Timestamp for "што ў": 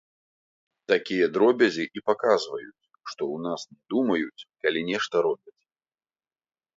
3.13-3.35